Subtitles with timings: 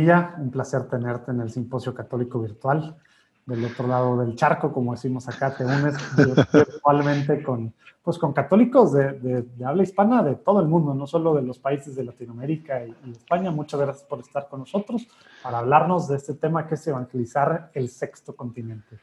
[0.00, 2.96] Munilla, un placer tenerte en el Simposio Católico Virtual.
[3.46, 5.96] Del otro lado del charco, como decimos acá, te unes
[6.54, 11.42] virtualmente con, pues, con católicos de, habla hispana de todo el mundo, no solo de
[11.42, 13.50] los países de Latinoamérica y, y, España.
[13.50, 15.08] Muchas gracias por estar con nosotros
[15.42, 19.00] para hablarnos de este tema que es evangelizar el sexto continente.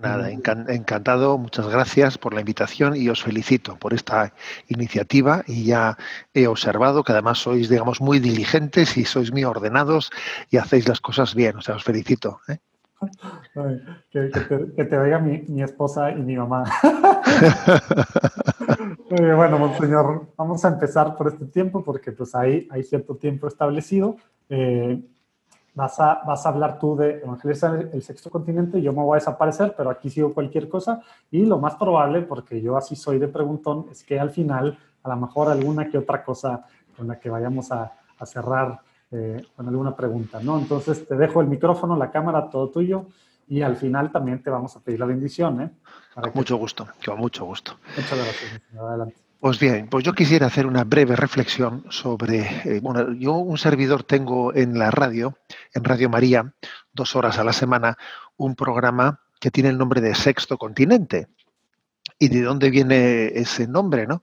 [0.00, 4.32] Nada, encantado, muchas gracias por la invitación y os felicito por esta
[4.68, 5.98] iniciativa y ya
[6.32, 10.10] he observado que además sois, digamos, muy diligentes y sois muy ordenados
[10.50, 12.40] y hacéis las cosas bien, o sea, os felicito.
[12.48, 12.58] ¿eh?
[14.10, 16.64] que, te, vea mi, esposa y mi mamá.
[19.10, 24.16] bueno, monseñor, vamos a empezar por este tiempo porque pues ahí hay cierto tiempo establecido.
[24.48, 25.02] Eh,
[25.74, 29.20] vas a, vas a hablar tú de evangelizar el sexto continente, yo me voy a
[29.20, 33.28] desaparecer, pero aquí sigo cualquier cosa y lo más probable, porque yo así soy de
[33.28, 37.30] preguntón, es que al final a lo mejor alguna que otra cosa con la que
[37.30, 38.80] vayamos a, a cerrar
[39.12, 40.58] eh, con alguna pregunta, ¿no?
[40.58, 43.06] Entonces te dejo el micrófono, la cámara, todo tuyo
[43.48, 45.70] y al final también te vamos a pedir la bendición, ¿eh?
[46.14, 47.72] con mucho gusto, con mucho gusto.
[47.96, 49.29] Muchas gracias, Adelante.
[49.40, 54.02] Pues bien, pues yo quisiera hacer una breve reflexión sobre, eh, bueno, yo un servidor
[54.02, 55.38] tengo en la radio,
[55.72, 56.54] en Radio María,
[56.92, 57.96] dos horas a la semana,
[58.36, 61.28] un programa que tiene el nombre de Sexto Continente.
[62.18, 64.22] ¿Y de dónde viene ese nombre, no?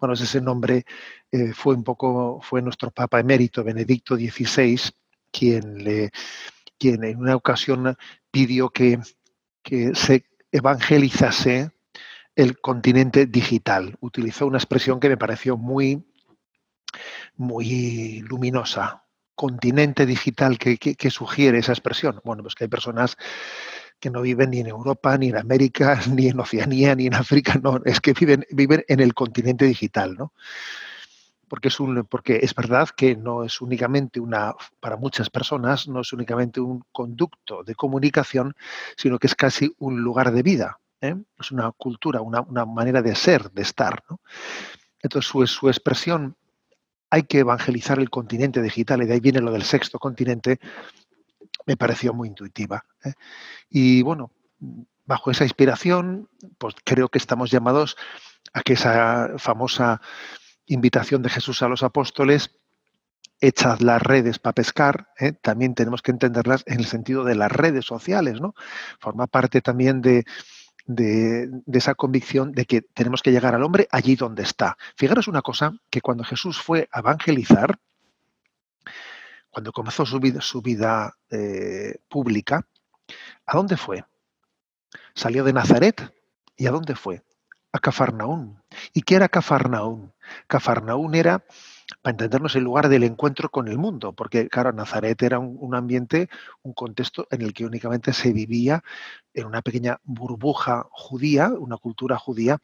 [0.00, 0.84] Bueno, ese nombre
[1.30, 4.80] eh, fue un poco, fue nuestro Papa emérito, Benedicto XVI,
[5.30, 6.10] quien, le,
[6.76, 7.96] quien en una ocasión
[8.32, 8.98] pidió que,
[9.62, 11.70] que se evangelizase
[12.36, 13.96] el continente digital.
[14.00, 16.04] Utilizó una expresión que me pareció muy,
[17.36, 19.04] muy luminosa.
[19.34, 22.20] Continente digital, ¿qué, sugiere esa expresión?
[22.24, 23.16] Bueno, pues que hay personas
[23.98, 27.58] que no viven ni en Europa, ni en América, ni en Oceanía, ni en África,
[27.62, 30.32] no, es que viven, viven en el continente digital, ¿no?
[31.48, 36.00] Porque es, un, porque es verdad que no es únicamente una, para muchas personas, no
[36.00, 38.54] es únicamente un conducto de comunicación,
[38.96, 40.80] sino que es casi un lugar de vida.
[41.00, 41.14] ¿Eh?
[41.38, 44.02] es una cultura, una, manera de ser, de estar.
[45.02, 46.36] Entonces su, su, expresión,
[47.10, 50.58] hay que evangelizar el continente digital, y de ahí viene lo del sexto continente,
[51.66, 52.84] me pareció muy intuitiva.
[53.04, 53.12] ¿eh?
[53.68, 54.32] Y bueno,
[55.04, 57.96] bajo esa inspiración, pues creo que estamos llamados
[58.52, 60.00] a que esa famosa
[60.66, 62.56] invitación de Jesús a los apóstoles,
[63.40, 65.32] echad las redes para pescar, ¿eh?
[65.32, 68.54] también tenemos que entenderlas en el sentido de las redes sociales, ¿no?
[68.98, 70.24] Forma parte también de,
[70.86, 74.76] de, esa convicción de que tenemos que llegar al hombre allí donde está.
[74.96, 77.78] Fijaros una cosa, que cuando Jesús fue a evangelizar,
[79.50, 82.66] cuando comenzó su vida, su vida eh, pública,
[83.46, 84.04] ¿a dónde fue?
[85.14, 86.12] Salió de Nazaret.
[86.58, 87.22] ¿Y a dónde fue?
[87.72, 88.62] A Cafarnaún.
[88.94, 90.12] ¿Y qué era Cafarnaún?
[90.46, 91.44] Cafarnaún era
[92.02, 96.28] para entendernos el lugar del encuentro con el mundo, porque claro, Nazaret era un, ambiente,
[96.62, 98.82] un contexto en el que únicamente se vivía
[99.34, 102.58] en una pequeña burbuja judía, una cultura judía,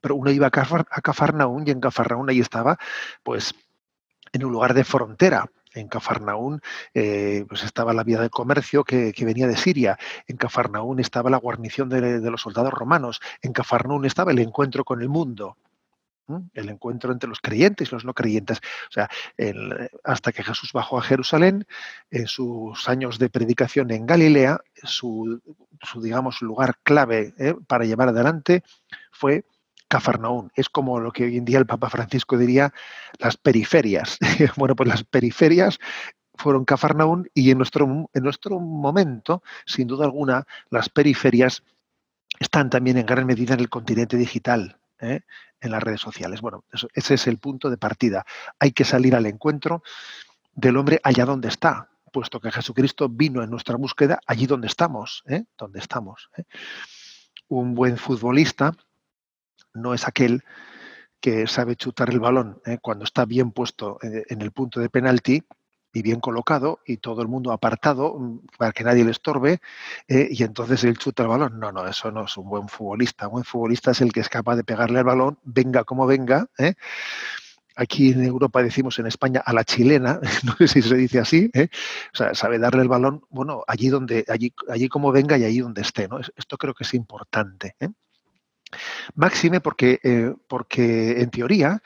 [0.00, 2.78] pero uno iba a, Cafarnaún y en Cafarnaún ahí estaba,
[3.22, 3.54] pues,
[4.32, 5.50] en un lugar de frontera.
[5.74, 6.60] En Cafarnaún
[6.94, 9.98] eh, pues estaba la vía de comercio que, venía de Siria.
[10.26, 13.20] En Cafarnaún estaba la guarnición de, de los soldados romanos.
[13.42, 15.56] En Cafarnaún estaba el encuentro con el mundo
[16.54, 18.58] el encuentro entre los creyentes y los no creyentes.
[18.58, 19.08] O sea,
[20.04, 21.66] hasta que Jesús bajó a Jerusalén,
[22.10, 25.40] en sus años de predicación en Galilea, su,
[26.00, 27.54] digamos, lugar clave ¿eh?
[27.66, 28.62] para llevar adelante
[29.10, 29.44] fue
[29.88, 30.50] Cafarnaún.
[30.54, 32.72] Es como lo que hoy en día el Papa Francisco diría
[33.18, 34.18] las periferias.
[34.56, 35.78] bueno, pues las periferias
[36.34, 41.64] fueron Cafarnaún y en nuestro, en nuestro momento, sin duda alguna, las periferias
[42.38, 44.78] están también en gran medida en el continente digital.
[45.00, 45.20] ¿Eh?
[45.60, 46.40] en las redes sociales.
[46.40, 46.64] Bueno,
[46.94, 48.24] ese es el punto de partida.
[48.58, 49.82] Hay que salir al encuentro
[50.54, 55.22] del hombre allá donde está, puesto que Jesucristo vino en nuestra búsqueda allí donde estamos,
[55.26, 55.44] ¿eh?
[55.56, 56.30] donde estamos.
[56.36, 56.44] ¿eh?
[57.48, 58.74] Un buen futbolista
[59.74, 60.44] no es aquel
[61.20, 65.42] que sabe chutar el balón cuando está bien puesto en el punto de penalti
[65.98, 69.60] y bien colocado y todo el mundo apartado mm, para que nadie le estorbe
[70.06, 71.58] eh, y entonces él chuta el balón.
[71.58, 73.26] No, no, eso no es un buen futbolista.
[73.26, 76.46] Un buen futbolista es el que es capaz de pegarle al balón, venga como venga.
[76.56, 76.74] ¿eh?
[77.74, 81.50] Aquí en Europa decimos en España a la chilena, no sé si se dice así,
[81.52, 81.68] ¿eh?
[82.12, 85.60] o sea, sabe darle el balón, bueno, allí donde, allí, allí como venga y allí
[85.60, 86.18] donde esté, ¿no?
[86.18, 87.76] Esto creo que es importante.
[89.14, 91.82] Máxime porque, porque en teoría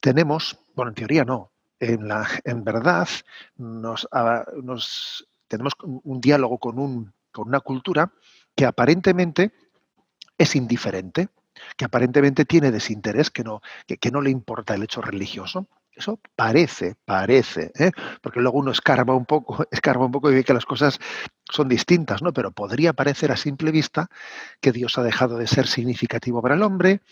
[0.00, 1.49] tenemos, bueno, en teoría no,
[1.80, 3.08] en, la, en verdad
[3.56, 4.08] nos,
[4.62, 8.12] nos, tenemos un diálogo con, un, con una cultura
[8.54, 9.52] que aparentemente
[10.38, 11.28] es indiferente,
[11.76, 15.66] que aparentemente tiene desinterés, que no, que, no le importa el hecho religioso.
[15.92, 17.90] Eso parece, parece, ¿eh?
[18.22, 20.98] porque luego uno escarba un poco, escarba un poco y ve que las cosas
[21.50, 22.32] son distintas, ¿no?
[22.32, 24.08] Pero podría parecer a simple vista
[24.60, 27.02] que Dios ha dejado de ser significativo para el hombre,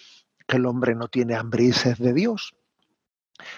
[0.46, 2.54] que el hombre no tiene hambre y sed de Dios.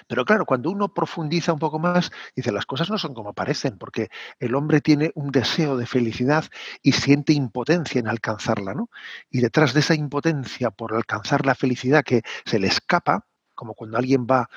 [0.06, 3.78] Pero claro, cuando uno profundiza un poco más, dice, las cosas no son como parecen,
[3.78, 6.44] porque el hombre tiene un deseo de felicidad
[6.82, 8.90] y siente impotencia en alcanzarla, ¿no?
[9.30, 13.98] Y detrás de esa impotencia por alcanzar la felicidad que se le escapa, como cuando
[13.98, 14.48] alguien va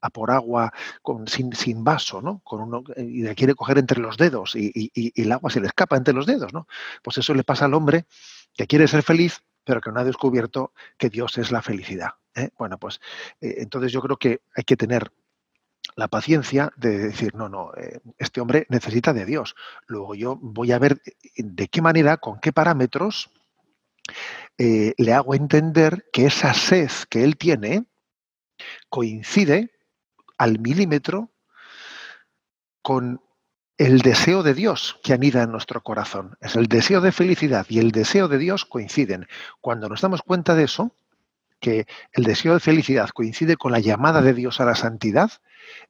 [0.00, 0.72] a por agua
[1.26, 2.40] sin, vaso, ¿no?
[2.40, 5.66] Con uno, y le quiere coger entre los dedos y, y, el agua se le
[5.66, 6.66] escapa entre los dedos, ¿no?
[7.02, 8.06] Pues eso le pasa al hombre
[8.54, 12.10] que quiere ser feliz, pero que no ha descubierto que Dios es la felicidad.
[12.34, 12.50] ¿eh?
[12.58, 13.00] Bueno, pues
[13.40, 15.12] eh, entonces yo creo que hay que tener
[15.96, 19.54] la paciencia de decir, no, no, eh, este hombre necesita de Dios.
[19.86, 21.00] Luego yo voy a ver
[21.36, 23.30] de qué manera, con qué parámetros
[24.58, 27.86] le hago entender que esa sed que él tiene
[28.90, 29.72] coincide
[30.38, 31.30] al milímetro
[32.82, 33.23] con
[33.76, 36.36] el deseo de Dios que anida en nuestro corazón.
[36.40, 39.26] Es el deseo de felicidad y el deseo de Dios coinciden.
[39.60, 40.96] Cuando nos damos cuenta de eso,
[41.64, 45.30] que el deseo de felicidad coincide con la llamada de Dios a la santidad,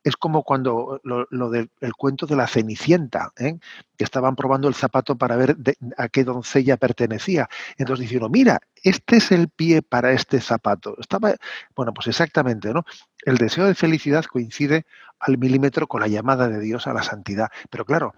[0.05, 1.69] es como cuando lo, del
[1.99, 3.59] cuento de la Cenicienta, ¿eh?
[3.99, 5.57] que estaban probando el zapato para ver
[5.97, 7.49] a qué doncella pertenecía.
[7.77, 10.95] Entonces dijeron, mira, este es el pie para este zapato.
[11.01, 11.35] Estaba,
[11.75, 12.85] bueno, pues exactamente, ¿no?
[13.25, 14.87] El deseo de felicidad coincide
[15.19, 17.49] al milímetro con la llamada de Dios a la santidad.
[17.69, 18.15] Pero claro,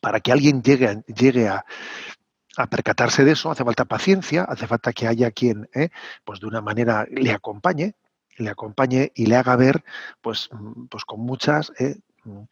[0.00, 1.64] para que alguien llegue, llegue a,
[2.56, 5.90] a percatarse de eso hace falta paciencia, hace falta que haya quien, ¿eh?
[6.24, 7.94] pues de una manera le acompañe,
[8.36, 9.84] le acompañe y le haga ver,
[10.20, 11.96] pues, mm, pues con muchas, ¿eh?
[12.24, 12.42] mm,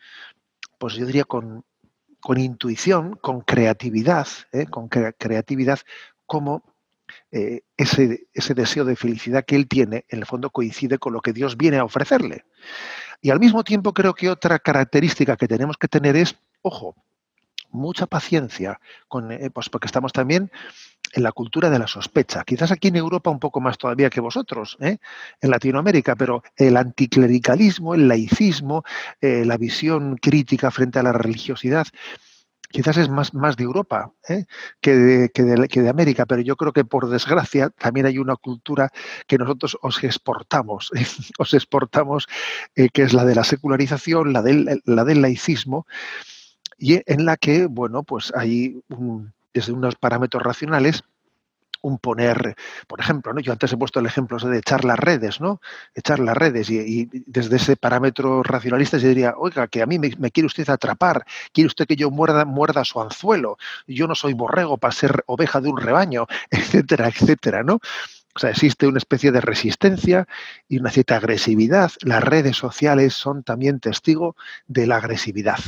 [0.78, 1.64] pues yo diría con,
[2.20, 4.66] con intuición, con creatividad, ¿eh?
[4.66, 5.80] con creatividad,
[6.26, 6.62] como
[7.76, 11.32] ese, ese deseo de felicidad que él tiene, en el fondo coincide con lo que
[11.32, 12.44] Dios viene a ofrecerle.
[13.20, 16.94] Y al mismo tiempo creo que otra característica que tenemos que tener es, ojo,
[17.75, 20.50] mucha paciencia, con, eh, pues porque estamos también
[21.12, 22.44] en la cultura de la sospecha.
[22.44, 24.99] Quizás aquí en Europa un poco más todavía que vosotros, ¿eh?
[25.41, 28.85] en Latinoamérica, pero el anticlericalismo, el laicismo,
[29.21, 31.87] eh, la visión crítica frente a la religiosidad,
[32.71, 34.12] quizás es más, más de Europa
[34.81, 38.91] que, de, que, de, América, pero yo creo que por desgracia también hay una cultura
[39.29, 40.91] que nosotros os exportamos,
[41.38, 42.26] os exportamos,
[42.75, 45.87] que es la de la secularización, la del, la del laicismo,
[46.79, 48.81] y en la que, bueno, pues hay
[49.53, 51.03] desde unos parámetros racionales
[51.85, 52.56] un poner,
[52.88, 53.41] por ejemplo, ¿no?
[53.41, 55.61] yo antes he puesto el ejemplo de echar las redes, ¿no?
[55.94, 60.31] Echar las redes y, desde ese parámetro racionalista yo diría, oiga, que a mí me,
[60.31, 64.79] quiere usted atrapar, quiere usted que yo muerda, muerda su anzuelo, yo no soy borrego
[64.79, 67.81] para ser oveja de un rebaño, etcétera, etcétera, ¿no?
[68.35, 70.26] O sea, existe una especie de resistencia
[70.69, 71.93] y una cierta agresividad.
[72.00, 74.35] Las redes sociales son también testigo
[74.67, 75.61] de la agresividad.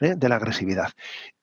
[0.00, 0.14] ¿Eh?
[0.16, 0.92] de la agresividad.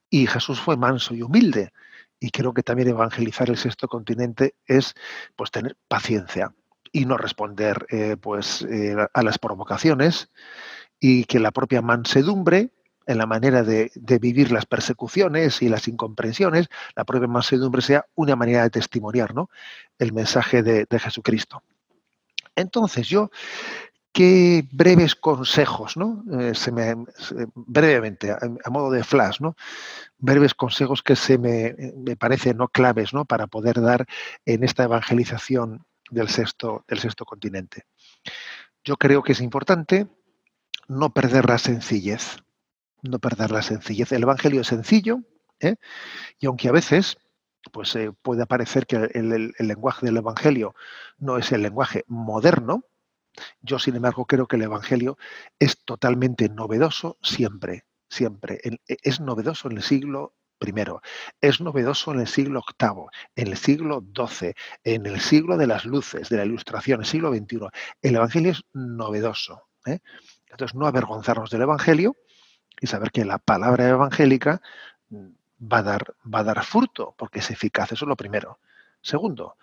[0.09, 1.71] Y Jesús fue manso y humilde.
[2.19, 4.93] Y creo que también evangelizar el sexto continente es
[5.35, 6.53] pues tener paciencia
[6.91, 10.29] y no responder eh, pues eh, a las provocaciones
[10.99, 12.69] y que la propia mansedumbre
[13.05, 18.37] en la manera de, vivir las persecuciones y las incomprensiones, la propia mansedumbre sea una
[18.37, 19.49] manera de testimoniar ¿no?
[19.99, 21.61] el mensaje de, de Jesucristo.
[22.55, 23.29] Entonces yo
[24.13, 26.23] qué breves consejos, ¿no?
[26.39, 26.53] Eh,
[27.55, 29.55] brevemente, a, modo de flash, ¿no?
[30.19, 33.25] Breves consejos que se me, me, parecen no claves, ¿no?
[33.25, 34.05] Para poder dar
[34.45, 37.85] en esta evangelización del sexto, del sexto continente.
[38.83, 40.07] Yo creo que es importante
[40.87, 42.37] no perder la sencillez,
[43.01, 44.11] no perder la sencillez.
[44.11, 45.21] El evangelio es sencillo,
[45.59, 45.75] ¿eh?
[46.39, 47.17] y aunque a veces
[47.71, 50.75] pues eh, puede parecer que el lenguaje del evangelio
[51.17, 52.83] no es el lenguaje moderno,
[53.61, 55.17] yo, sin embargo, creo que el Evangelio
[55.59, 58.59] es totalmente novedoso siempre, siempre.
[58.63, 60.73] E, es novedoso en el siglo I,
[61.41, 65.85] es novedoso en el siglo VIII, en el siglo XII, en el siglo de las
[65.85, 67.67] luces, de la ilustración, el siglo XXI.
[68.01, 69.63] El Evangelio es novedoso.
[69.85, 69.99] ¿eh?
[70.49, 72.15] Entonces, no avergonzarnos del Evangelio
[72.79, 74.61] y saber que la palabra evangélica
[75.09, 75.27] mm,
[75.71, 77.91] va a dar, va a dar fruto, porque es eficaz.
[77.91, 78.59] Eso es lo primero.
[79.01, 79.57] Segundo,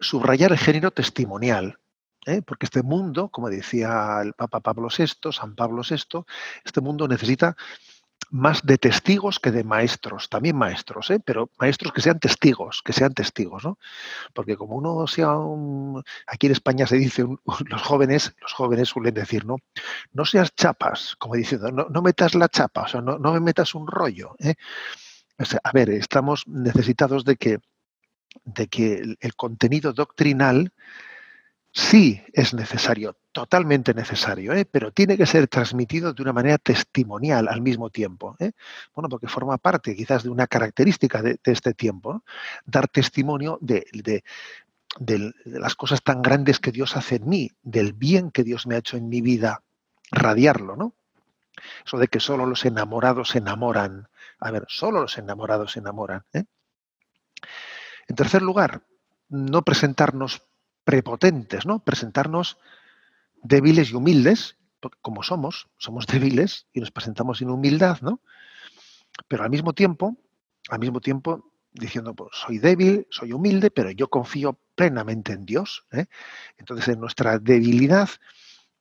[0.00, 1.78] subrayar el género testimonial.
[2.28, 2.42] ¿Eh?
[2.42, 6.24] porque este mundo, como decía el Papa Pablo VI, San Pablo VI,
[6.64, 7.56] este mundo necesita
[8.30, 11.20] más de testigos que de maestros, también maestros, ¿eh?
[11.24, 13.78] pero maestros que sean testigos, que sean testigos, ¿no?
[14.34, 17.24] Porque como uno sea un, aquí en España se dice,
[17.66, 19.56] los jóvenes, los jóvenes suelen decir, ¿no?
[20.12, 23.86] No seas chapas, como diciendo, no, metas la chapa, o sea, no, me metas un
[23.86, 24.34] rollo.
[24.40, 24.54] ¿eh?
[25.62, 27.58] a ver, estamos necesitados de que,
[28.44, 30.72] de que el contenido doctrinal
[31.72, 34.64] sí es necesario, totalmente necesario, ¿eh?
[34.64, 38.36] pero tiene que ser transmitido de una manera testimonial al mismo tiempo.
[38.38, 38.52] ¿eh?
[38.94, 42.24] Bueno, porque forma parte quizás de una característica de, este tiempo,
[42.64, 43.84] dar testimonio de,
[45.44, 48.78] las cosas tan grandes que Dios hace en mí, del bien que Dios me ha
[48.78, 49.62] hecho en mi vida,
[50.10, 50.94] radiarlo, ¿no?
[51.84, 54.08] Eso de que solo los enamorados se enamoran.
[54.38, 56.24] A ver, solo los enamorados se enamoran.
[56.32, 56.44] ¿eh?
[58.06, 58.82] En tercer lugar,
[59.28, 60.47] no presentarnos
[60.88, 61.84] prepotentes, ¿no?
[61.84, 62.56] Presentarnos
[63.42, 64.56] débiles y humildes,
[65.02, 68.22] como somos, somos débiles y nos presentamos sin humildad, ¿no?
[69.28, 70.16] Pero al mismo tiempo,
[70.70, 75.84] al mismo tiempo, diciendo, pues soy débil, soy humilde, pero yo confío plenamente en Dios.
[75.92, 76.06] ¿eh?
[76.56, 78.08] Entonces, en nuestra debilidad,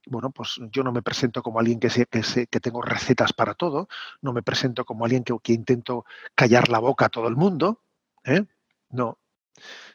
[0.05, 3.89] bueno, pues yo no me presento como alguien que sé que, tengo recetas para todo,
[4.21, 7.83] no me presento como alguien que, que intento callar la boca a todo el mundo.
[8.23, 8.45] ¿eh?
[8.91, 9.19] No,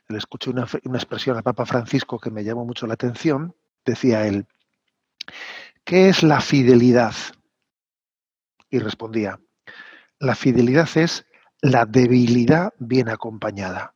[0.08, 3.54] le escuché una, expresión al Papa Francisco que me llamó mucho la atención.
[3.84, 4.46] Decía él,
[5.84, 7.14] ¿qué es la fidelidad?
[8.70, 9.40] Y respondía,
[10.18, 11.26] la fidelidad es
[11.60, 13.94] la debilidad bien acompañada.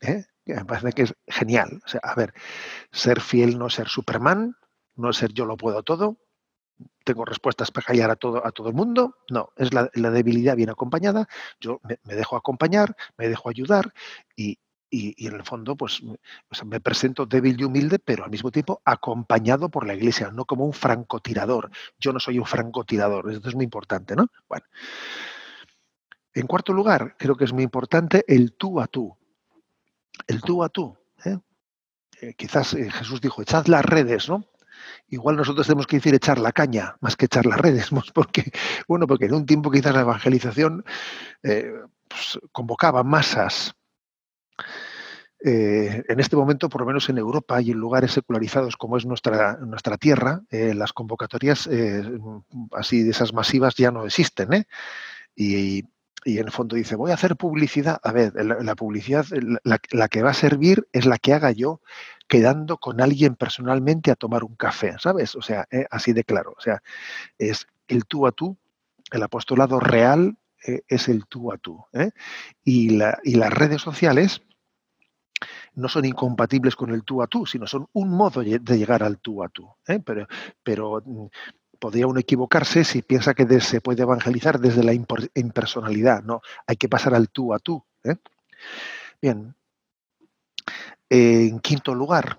[0.00, 0.24] ¿eh?
[0.46, 1.82] Me parece que es genial.
[2.02, 2.32] A ver,
[2.92, 4.56] ser fiel no es ser Superman,
[4.96, 6.18] no es ser yo lo puedo todo,
[7.04, 9.18] tengo respuestas para callar a todo, a todo el mundo.
[9.30, 11.28] No, es la, debilidad bien acompañada.
[11.60, 13.92] Yo me, dejo acompañar, me dejo ayudar
[14.36, 14.58] y,
[14.94, 16.02] y, en el fondo, pues
[16.64, 20.64] me presento débil y humilde, pero al mismo tiempo acompañado por la iglesia, no como
[20.64, 21.70] un francotirador.
[21.98, 24.28] Yo no soy un francotirador, esto es muy importante, ¿no?
[24.48, 24.66] Bueno.
[26.32, 29.16] En cuarto lugar, creo que es muy importante el tú a tú.
[30.26, 30.96] El tú a tú.
[31.24, 31.38] ¿eh?
[32.20, 34.44] Eh, quizás eh, Jesús dijo, echad las redes, ¿no?
[35.08, 38.52] Igual nosotros tenemos que decir echar la caña más que echar las redes, porque,
[38.86, 40.84] bueno, porque en un tiempo quizás la evangelización
[41.42, 43.74] pues, convocaba masas
[45.46, 49.04] eh, en este momento, por lo menos en Europa y en lugares secularizados como es
[49.04, 52.02] nuestra, nuestra tierra, eh, las convocatorias eh,
[52.72, 54.66] así de esas masivas ya no existen.
[55.36, 55.84] Y,
[56.26, 58.00] en el fondo dice, voy a hacer publicidad.
[58.02, 59.26] A ver, la, publicidad,
[59.62, 61.82] la, que va a servir es la que haga yo
[62.26, 65.36] quedando con alguien personalmente a tomar un café, ¿sabes?
[65.36, 66.54] O sea, así de claro.
[66.56, 66.82] O sea,
[67.36, 68.56] es el tú a tú,
[69.12, 71.84] el apostolado real es el tú a tú.
[72.64, 74.42] Y, y las redes sociales
[75.74, 79.18] no son incompatibles con el tú a tú, sino son un modo de llegar al
[79.18, 79.68] tú a tú.
[79.86, 80.00] ¿eh?
[80.00, 80.26] Pero,
[80.62, 81.26] pero mm,
[81.78, 86.22] podría uno equivocarse si piensa que se puede evangelizar desde la impersonalidad.
[86.22, 87.84] No, hay que pasar al tú a tú.
[88.04, 88.16] ¿eh?
[89.20, 89.54] Bien.
[91.08, 92.38] en quinto lugar,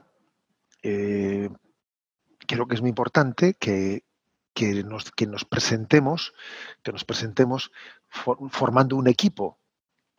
[0.84, 1.50] eh,
[2.48, 4.04] creo que es muy importante que,
[4.86, 6.34] nos, que nos presentemos,
[6.84, 7.72] que nos presentemos
[8.10, 9.60] formando un equipo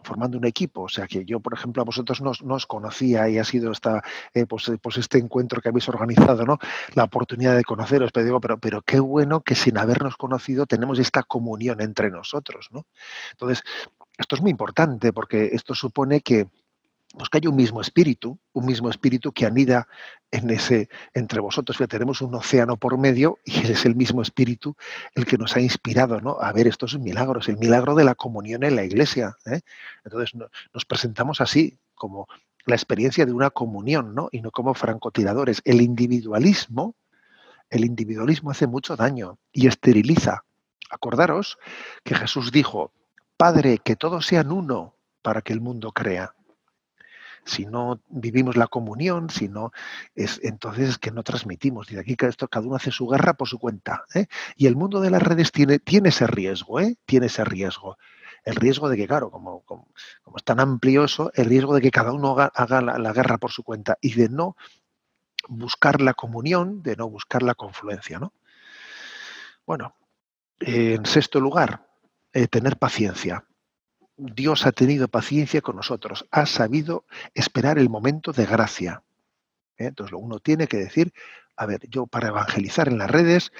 [0.06, 0.82] formando un equipo.
[0.82, 4.02] O sea que yo, por ejemplo, a vosotros no, os conocía y ha sido esta,
[4.32, 6.58] eh, pues, eh, pues, este encuentro que habéis organizado, ¿no?
[6.94, 8.12] La oportunidad de conoceros.
[8.12, 12.68] Pero digo, pero, pero qué bueno que sin habernos conocido tenemos esta comunión entre nosotros,
[12.70, 12.86] ¿no?
[13.32, 13.62] Entonces,
[14.16, 16.48] esto es muy importante porque esto supone que,
[17.16, 19.88] pues que hay un mismo espíritu, un mismo espíritu que anida
[20.30, 21.78] en ese entre vosotros.
[21.78, 24.76] que tenemos un océano por medio y es el mismo espíritu
[25.14, 26.36] el que nos ha inspirado, ¿no?
[26.40, 29.36] A ver, esto es un milagro, es el milagro de la comunión en la iglesia.
[29.46, 29.60] ¿eh?
[30.04, 30.34] Entonces
[30.72, 32.28] nos presentamos así, como
[32.66, 34.28] la experiencia de una comunión, ¿no?
[34.32, 35.62] Y no como francotiradores.
[35.64, 36.94] El individualismo,
[37.70, 40.44] el individualismo hace mucho daño y esteriliza.
[40.90, 41.58] Acordaros
[42.04, 42.92] que Jesús dijo,
[43.36, 46.34] Padre, que todos sean uno para que el mundo crea
[47.46, 49.72] si no vivimos la comunión, si no,
[50.14, 51.86] es, entonces es que no transmitimos.
[51.86, 54.04] De aquí esto, cada uno hace su guerra por su cuenta.
[54.14, 54.26] ¿eh?
[54.56, 56.96] Y el mundo de las redes tiene, tiene ese riesgo, ¿eh?
[57.06, 57.96] tiene ese riesgo.
[58.44, 59.88] El riesgo de que, claro, como, como,
[60.36, 63.62] es tan amplio eso, el riesgo de que cada uno haga, la, guerra por su
[63.62, 64.56] cuenta y de no
[65.48, 68.18] buscar la comunión, de no buscar la confluencia.
[68.18, 68.32] ¿no?
[69.64, 69.94] Bueno,
[70.60, 71.88] en sexto lugar,
[72.32, 73.44] eh, tener paciencia.
[74.16, 77.04] Dios ha tenido paciencia con nosotros, ha sabido
[77.34, 79.02] esperar el momento de gracia.
[79.76, 79.86] ¿eh?
[79.86, 81.12] Entonces, uno tiene que decir,
[81.56, 83.52] a ver, yo para evangelizar en las redes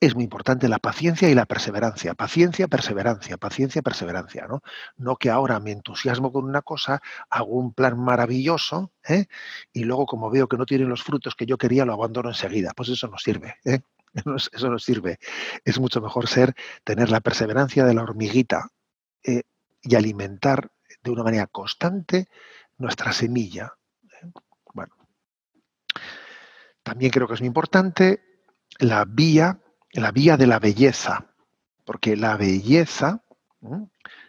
[0.00, 2.14] es muy importante la paciencia y la perseverancia.
[2.14, 4.46] Paciencia, perseverancia, paciencia, perseverancia.
[4.46, 4.62] No,
[4.96, 7.00] no que ahora me entusiasmo con una cosa,
[7.30, 9.26] hago un plan maravilloso ¿eh?
[9.72, 12.72] y luego como veo que no tienen los frutos que yo quería, lo abandono enseguida.
[12.76, 13.56] Pues eso no sirve.
[13.64, 13.80] ¿eh?
[14.52, 15.18] Eso no sirve.
[15.64, 18.70] Es mucho mejor ser, tener la perseverancia de la hormiguita,
[19.24, 19.42] eh,
[19.82, 20.70] y alimentar
[21.02, 22.28] de una manera constante
[22.78, 23.74] nuestra semilla.
[24.22, 24.30] ¿eh?
[24.72, 24.94] Bueno,
[26.82, 28.22] también creo que es muy importante
[28.78, 29.60] la vía,
[29.92, 31.26] la vía de la belleza,
[31.84, 33.22] porque la belleza,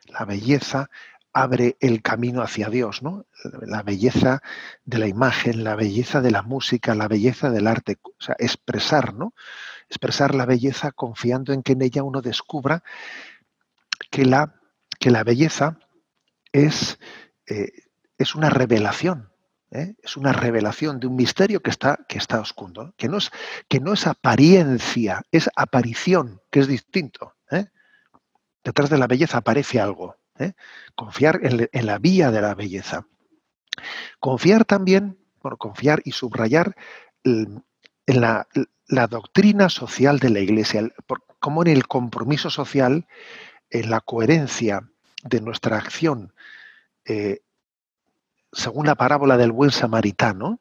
[0.08, 0.90] la belleza
[1.36, 3.26] abre el camino hacia Dios, ¿no?
[3.62, 4.42] La belleza
[4.86, 9.14] de la imagen, la belleza de la música, la belleza del arte, o sea, expresar,
[9.14, 9.34] ¿no?
[9.90, 12.84] Expresar la belleza confiando en que en ella uno descubra
[14.10, 14.56] que la,
[15.06, 15.78] que la belleza
[16.52, 16.98] es,
[17.46, 17.70] eh,
[18.18, 19.32] es una revelación,
[19.70, 19.94] ¿eh?
[20.02, 23.30] es una revelación de un misterio que está, que está oscuro, que, no es,
[23.70, 27.36] que no es apariencia, es aparición, que es distinto.
[27.52, 27.68] ¿eh?
[28.64, 30.16] Detrás de la belleza aparece algo.
[30.96, 33.06] Confiar en, la vía de la belleza.
[34.20, 36.76] Confiar también, bueno, confiar y subrayar
[37.24, 37.64] en
[38.08, 38.48] la,
[39.08, 40.90] doctrina social de la Iglesia,
[41.40, 43.06] como en el compromiso social,
[43.70, 44.90] en la coherencia
[45.26, 46.34] de nuestra acción
[47.06, 47.42] eh,
[48.52, 50.60] según la parábola del buen samaritano,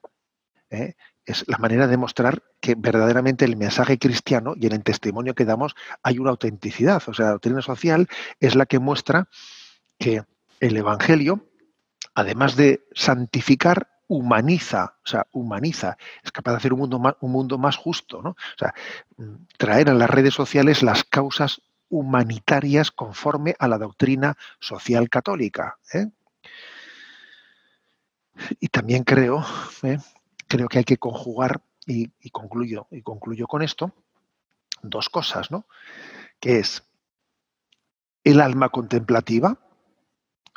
[0.71, 0.95] ¿eh?
[1.25, 5.45] es la manera de mostrar que verdaderamente el mensaje cristiano y en el testimonio que
[5.45, 7.03] damos hay una autenticidad.
[7.07, 8.09] O sea, la doctrina social
[8.41, 9.29] es la que muestra
[9.99, 10.25] que
[10.61, 11.49] el Evangelio,
[12.15, 17.33] además de santificar, humaniza, o sea, humaniza, es capaz de hacer un mundo más, un
[17.33, 18.31] mundo más justo, ¿no?
[18.31, 18.75] O sea,
[19.57, 25.79] traer a las redes sociales las causas humanitarias conforme a la doctrina social católica.
[25.93, 26.09] ¿eh?
[28.61, 29.45] Y también creo,
[29.83, 29.99] ¿eh?
[30.49, 33.93] creo que hay que conjugar, y, concluyo, y concluyo con esto,
[34.83, 35.67] dos cosas, ¿no?
[36.41, 36.83] Que es
[38.25, 39.59] el alma contemplativa.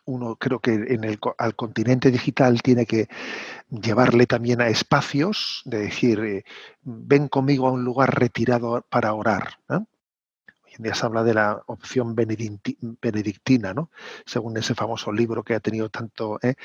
[0.05, 3.10] Uno creo que en el, al continente digital tiene que
[3.69, 6.46] llevarle también a espacios, de decir, eh,
[6.81, 9.60] ven conmigo a un lugar retirado para orar.
[10.93, 13.91] Se habla de la opción benedictina, ¿no?
[14.25, 16.55] según ese famoso libro que ha tenido tanto, ¿eh?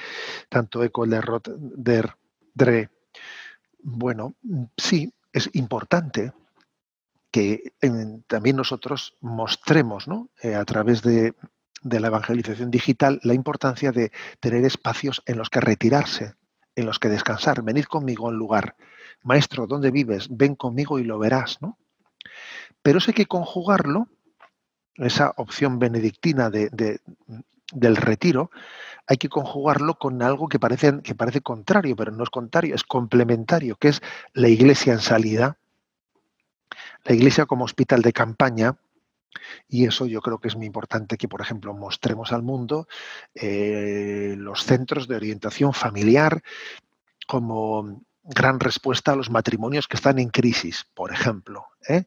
[0.48, 2.10] tanto eco de
[2.54, 2.90] der.
[3.82, 4.34] Bueno,
[4.76, 6.32] sí, es importante
[7.30, 7.72] que
[8.26, 10.28] también nosotros mostremos ¿no?
[10.42, 11.34] Eh, a través de,
[11.82, 16.34] de la evangelización digital la importancia de tener espacios en los que retirarse,
[16.76, 17.62] en los que descansar.
[17.62, 18.76] Venid conmigo a un lugar.
[19.22, 20.28] Maestro, ¿dónde vives?
[20.30, 21.78] Ven conmigo y lo verás, ¿no?
[22.82, 24.08] Pero eso hay que conjugarlo,
[24.96, 27.00] esa opción benedictina de,
[27.72, 28.50] del retiro,
[29.06, 32.84] hay que conjugarlo con algo que parece, que parece contrario, pero no es contrario, es
[32.84, 35.58] complementario, que es la iglesia en salida,
[37.04, 38.76] la iglesia como hospital de campaña,
[39.68, 42.86] y eso yo creo que es muy importante que, por ejemplo, mostremos al mundo
[43.34, 46.42] eh, los centros de orientación familiar
[47.26, 51.66] como gran respuesta a los matrimonios que están en crisis, por ejemplo.
[51.88, 52.04] ¿eh?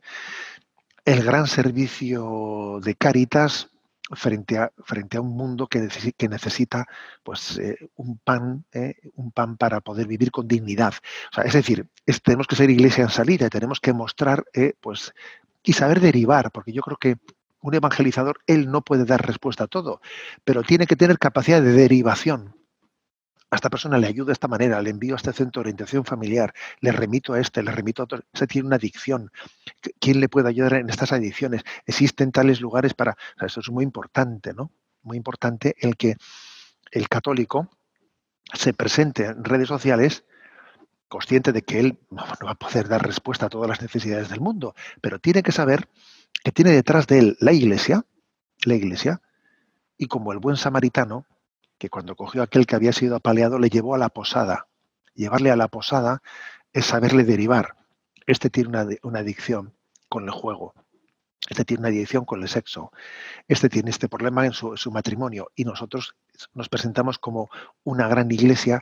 [1.05, 3.69] El gran servicio de Cáritas
[4.11, 5.87] frente a, frente a un mundo que,
[6.17, 6.85] que necesita
[7.23, 10.93] pues, eh, un, pan, eh, un pan para poder vivir con dignidad.
[11.43, 11.87] es decir,
[12.23, 15.13] tenemos que ser iglesia en salida y tenemos que mostrar eh, pues,
[15.63, 17.17] y saber derivar, porque yo creo que
[17.61, 20.01] un evangelizador, él no puede dar respuesta a todo,
[20.43, 22.54] pero tiene que tener capacidad de derivación
[23.55, 26.05] a esta persona le ayudo de esta manera, le envío a este centro de orientación
[26.05, 29.31] familiar, le remito a este, le remito a otro, ese tiene una adicción.
[29.99, 31.63] ¿Quién le puede ayudar en estas adicciones?
[31.85, 33.17] Existen tales lugares para...
[33.41, 34.71] eso es muy importante, ¿no?
[35.03, 36.17] Muy importante el que
[36.91, 37.69] el católico
[38.53, 40.25] se presente en redes sociales
[41.07, 44.41] consciente de que él no va a poder dar respuesta a todas las necesidades del
[44.41, 45.87] mundo, pero tiene que saber
[46.43, 48.05] que tiene detrás de él la iglesia,
[48.65, 49.21] la iglesia,
[49.97, 51.25] y como el buen samaritano,
[51.77, 54.67] que cuando cogió a aquel que había sido apaleado le llevó a la posada.
[55.13, 56.21] Llevarle a la posada
[56.73, 57.75] es saberle derivar.
[58.27, 59.73] Este tiene una, adicción
[60.09, 60.73] con el juego.
[61.49, 62.91] Este tiene una adicción con el sexo.
[63.47, 65.51] Este tiene este problema en su, matrimonio.
[65.55, 66.15] Y nosotros
[66.53, 67.49] nos presentamos como
[67.83, 68.81] una gran iglesia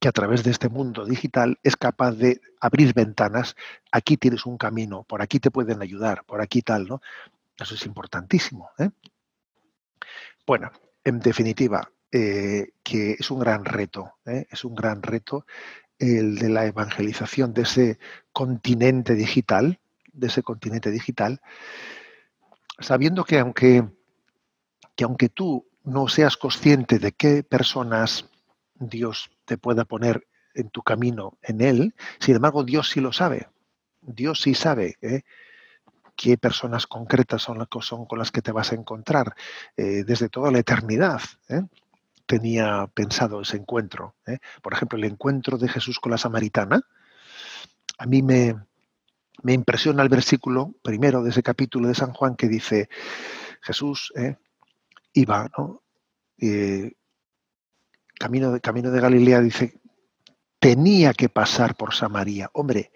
[0.00, 3.54] que a través de este mundo digital es capaz de abrir ventanas.
[3.92, 7.00] Aquí tienes un camino, por aquí te pueden ayudar, por aquí tal, ¿no?
[7.58, 8.70] Eso es importantísimo.
[8.78, 8.90] ¿eh?
[10.46, 10.72] Bueno,
[11.04, 14.44] en definitiva, eh, que es un gran reto, ¿eh?
[14.50, 15.46] es un gran reto
[15.96, 17.98] el de la evangelización de ese
[18.32, 19.78] continente digital,
[20.12, 21.40] de ese continente digital,
[22.80, 23.84] sabiendo que aunque,
[24.96, 28.28] que aunque tú no seas consciente de qué personas
[28.74, 33.50] Dios te pueda poner en tu camino en él, sin embargo Dios sí lo sabe.
[34.00, 35.22] Dios sí sabe ¿eh?
[36.16, 39.36] qué personas concretas son, son con las que te vas a encontrar
[39.76, 41.20] desde toda la eternidad
[42.30, 44.14] tenía pensado ese encuentro.
[44.24, 44.38] ¿eh?
[44.62, 46.80] Por ejemplo, el encuentro de Jesús con la samaritana.
[47.98, 48.54] A mí me,
[49.44, 52.88] impresiona el versículo primero de ese capítulo de San Juan que dice,
[53.62, 54.36] Jesús ¿eh?
[55.12, 55.82] iba, ¿no?
[58.16, 59.80] camino, de, camino de Galilea dice,
[60.60, 62.48] tenía que pasar por Samaria.
[62.52, 62.92] Hombre,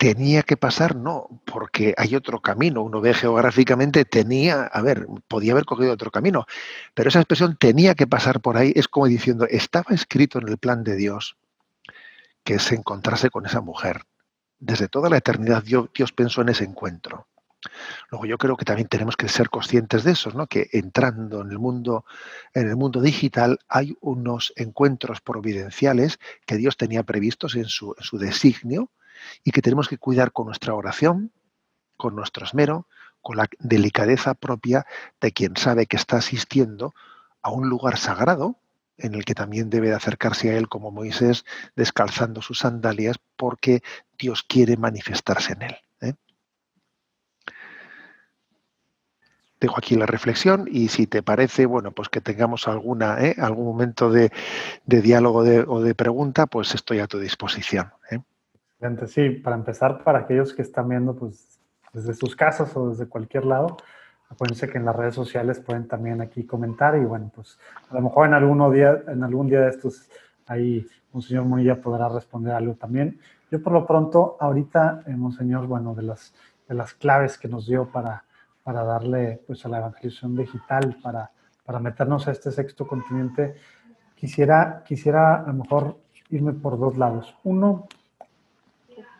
[0.00, 2.80] tenía que pasar, no, porque hay otro camino.
[2.80, 6.46] Uno ve geográficamente, tenía, a ver, podía haber cogido otro camino,
[6.94, 10.56] pero esa expresión tenía que pasar por ahí es como diciendo, estaba escrito en el
[10.56, 11.36] plan de Dios
[12.42, 14.04] que se encontrase con esa mujer.
[14.58, 17.26] Desde toda la eternidad Dios, Dios pensó en ese encuentro.
[18.10, 20.46] Luego yo creo que también tenemos que ser conscientes de eso, ¿no?
[20.46, 22.06] Que entrando en el mundo,
[22.54, 28.02] en el mundo digital hay unos encuentros providenciales que Dios tenía previstos en su, en
[28.02, 28.90] su designio
[29.44, 31.32] y que tenemos que cuidar con nuestra oración,
[31.96, 32.86] con nuestro esmero,
[33.20, 34.86] con la delicadeza propia
[35.20, 36.94] de quien sabe que está asistiendo
[37.42, 38.56] a un lugar sagrado
[38.96, 43.82] en el que también debe de acercarse a él como Moisés, descalzando sus sandalias, porque
[44.18, 45.76] Dios quiere manifestarse en él.
[46.02, 46.14] ¿eh?
[49.60, 53.36] dejo aquí la reflexión y si te parece, bueno, pues que tengamos alguna, ¿eh?
[53.38, 54.32] algún momento de,
[54.86, 57.92] diálogo o de pregunta, pues estoy a tu disposición.
[58.10, 58.20] ¿eh?
[59.06, 61.60] Sí, para empezar, para aquellos que están viendo pues,
[61.92, 63.76] desde sus casas o desde cualquier lado,
[64.28, 67.58] acuérdense que en las redes sociales pueden también aquí comentar y bueno, pues
[67.90, 70.08] a lo mejor en, algún día, en algún día de estos
[70.46, 73.20] ahí Monseñor Monilla podrá responder algo también.
[73.50, 76.34] Yo por lo pronto, ahorita, eh, Monseñor, bueno, de las,
[76.68, 78.24] de las claves que nos dio para
[78.62, 81.30] para darle pues, a la evangelización digital, para,
[81.64, 83.54] para meternos a este sexto continente,
[84.14, 85.96] quisiera, quisiera a lo mejor
[86.30, 87.34] irme por dos lados.
[87.44, 87.88] Uno,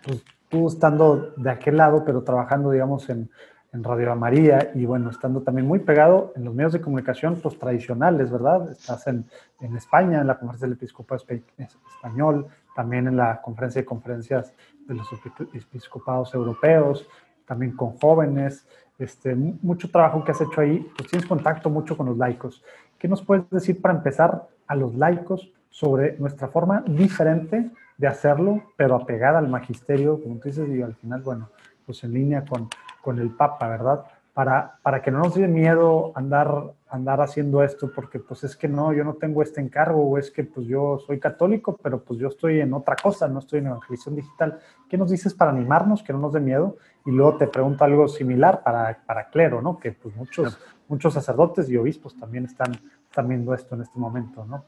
[0.05, 3.31] pues tú estando de aquel lado, pero trabajando, digamos, en,
[3.73, 7.59] en Radio María y bueno, estando también muy pegado en los medios de comunicación pues,
[7.59, 8.71] tradicionales, ¿verdad?
[8.71, 9.27] Estás en,
[9.61, 11.25] en España, en la Conferencia del Episcopado
[11.59, 14.53] Español, también en la Conferencia de Conferencias
[14.87, 15.09] de los
[15.55, 17.07] Episcopados Europeos,
[17.47, 18.67] también con jóvenes,
[18.99, 22.63] este, mucho trabajo que has hecho ahí, pues tienes contacto mucho con los laicos.
[22.99, 28.63] ¿Qué nos puedes decir para empezar a los laicos sobre nuestra forma diferente de hacerlo,
[28.79, 31.51] pero apegada al magisterio, como tú dices, y al final, bueno,
[31.85, 32.67] pues en línea con,
[33.03, 34.07] con el Papa, ¿verdad?
[34.33, 38.69] Para, para que no nos dé miedo andar, andar haciendo esto, porque pues es que
[38.69, 42.19] no, yo no tengo este encargo, o es que pues yo soy católico, pero pues
[42.19, 44.59] yo estoy en otra cosa, no estoy en evangelización digital.
[44.89, 46.79] ¿Qué nos dices para animarnos, que no nos dé miedo?
[47.05, 49.79] Y luego te pregunto algo similar para, para clero, ¿no?
[49.79, 50.59] Que pues muchos,
[50.89, 52.73] muchos sacerdotes y obispos también están,
[53.11, 54.65] están viendo esto en este momento, ¿no?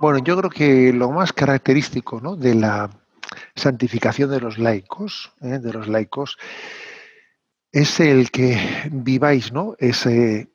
[0.00, 2.36] Bueno, yo creo que lo más característico ¿no?
[2.36, 2.90] de la
[3.56, 5.58] santificación de los laicos, ¿eh?
[5.58, 6.38] de los laicos,
[7.72, 8.58] es el que
[8.92, 9.74] viváis, ¿no?
[9.78, 10.46] Esa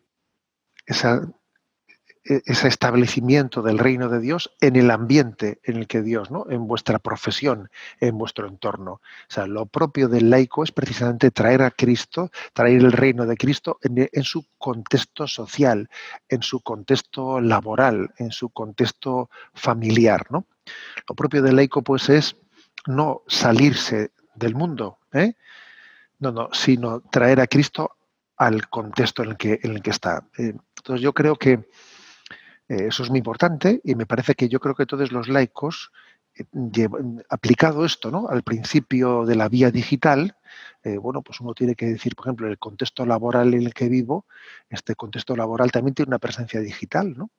[2.23, 6.45] ese establecimiento del reino de Dios en el ambiente en el que Dios, ¿no?
[6.49, 8.93] en vuestra profesión, en vuestro entorno.
[8.93, 13.35] O sea, lo propio del laico es precisamente traer a Cristo, traer el reino de
[13.35, 15.89] Cristo en, en su contexto social,
[16.29, 20.25] en su contexto laboral, en su contexto familiar.
[20.29, 20.45] ¿no?
[21.07, 22.37] Lo propio del laico, pues, es
[22.87, 25.33] no salirse del mundo, ¿eh?
[26.19, 27.95] no, no, sino traer a Cristo
[28.37, 30.25] al contexto en el que, en el que está.
[30.37, 31.69] Eh, entonces yo creo que
[32.75, 35.91] eso es muy importante y me parece que yo creo que todos los laicos,
[36.35, 36.45] eh,
[37.29, 38.27] aplicado esto ¿no?
[38.27, 40.35] al principio de la vía digital,
[40.83, 43.89] eh, bueno, pues uno tiene que decir, por ejemplo, el contexto laboral en el que
[43.89, 44.25] vivo,
[44.69, 47.29] este contexto laboral también tiene una presencia digital, ¿no?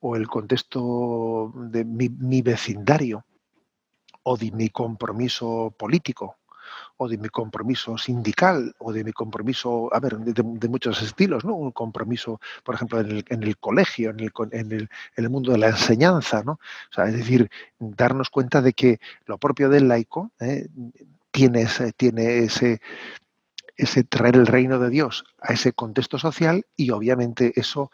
[0.00, 3.24] O el contexto de mi vecindario
[4.22, 6.36] o de mi compromiso político
[6.96, 11.54] o de mi compromiso sindical o de mi compromiso, a ver, de, muchos estilos, ¿no?
[11.54, 15.30] Un compromiso, por ejemplo, en el, en el colegio, en el, en, el, en el,
[15.30, 16.52] mundo de la enseñanza, ¿no?
[16.52, 20.68] O sea, es decir, darnos cuenta de que lo propio del laico ¿eh?
[21.30, 22.80] tiene, ese, tiene ese,
[23.76, 27.90] ese traer el reino de Dios a ese contexto social y obviamente eso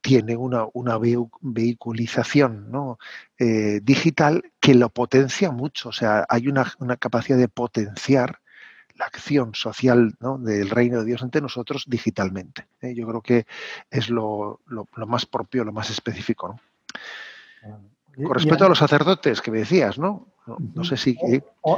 [0.00, 2.98] tiene una, una vehiculización ¿no?
[3.38, 5.90] Eh, digital que lo potencia mucho.
[5.90, 8.40] O sea, hay una, una capacidad de potenciar
[8.96, 10.38] la acción social ¿no?
[10.38, 12.66] del reino de Dios ante nosotros digitalmente.
[12.80, 12.94] ¿eh?
[12.94, 13.46] Yo creo que
[13.90, 16.48] es lo, lo, más propio, lo más específico.
[17.62, 17.80] ¿no?
[18.16, 20.26] Con respecto a los sacerdotes que me decías, ¿no?
[20.74, 21.16] No, sé si...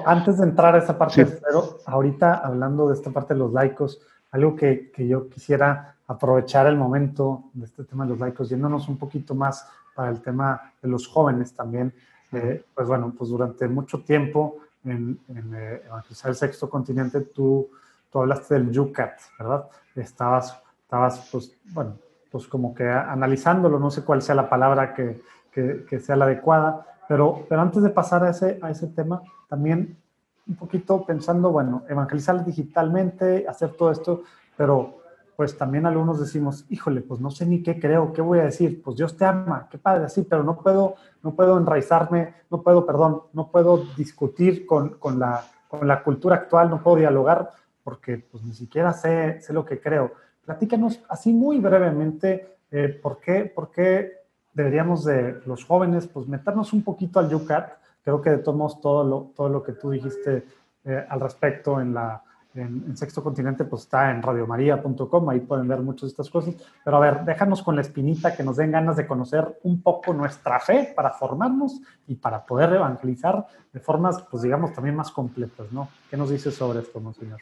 [0.06, 4.00] Antes de entrar a esa parte, pero ahorita hablando de esta parte de los laicos,
[4.32, 8.88] algo que, que yo quisiera aprovechar el momento de este tema de los laicos, yéndonos
[8.88, 11.94] un poquito más para el tema de los jóvenes también.
[12.32, 17.68] Eh, pues bueno, pues durante mucho tiempo en, eh, Evangelizar el Sexto Continente tú,
[18.10, 19.68] tú hablaste del Yucat, ¿verdad?
[19.94, 21.96] Estabas, estabas pues, bueno,
[22.30, 25.20] pues como que analizándolo, no sé cuál sea la palabra que,
[25.52, 29.22] que, que sea la adecuada, pero, pero antes de pasar a ese, a ese tema,
[29.48, 29.96] también
[30.46, 34.22] un poquito pensando, bueno, evangelizar digitalmente, hacer todo esto,
[34.56, 34.98] pero
[35.36, 38.82] pues también algunos decimos, híjole, pues no sé ni qué creo, qué voy a decir,
[38.82, 42.84] pues Dios te ama, qué padre, sí, pero no puedo, no puedo enraizarme, no puedo,
[42.84, 47.50] perdón, no puedo discutir con, con, la, con la cultura actual no puedo dialogar
[47.82, 50.12] porque pues ni siquiera sé, sé lo que creo.
[50.44, 54.20] Platícanos así muy brevemente eh, ¿por, qué, por qué
[54.52, 57.79] deberíamos de los jóvenes pues meternos un poquito al UCAT.
[58.02, 60.44] Creo que de todos modos todo lo, todo lo que tú dijiste
[60.84, 62.22] eh, al respecto en la
[62.54, 66.54] en, Sexto Continente pues está en radiomaria.com, ahí pueden ver muchas de estas cosas.
[66.84, 70.12] Pero a ver, déjanos con la espinita que nos den ganas de conocer un poco
[70.12, 75.70] nuestra fe para formarnos y para poder evangelizar de formas, pues digamos, también más completas,
[75.72, 75.88] ¿no?
[76.08, 77.40] ¿Qué nos dice sobre esto, monseñor?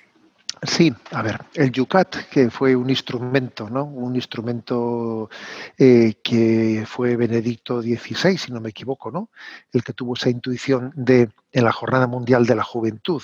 [0.63, 3.85] Sí, a ver, el Yucat, que fue un instrumento, ¿no?
[3.85, 5.31] Un instrumento
[5.77, 9.31] eh, que fue Benedicto XVI, si no me equivoco, ¿no?
[9.73, 13.23] El que tuvo esa intuición de, en la Jornada Mundial de la Juventud,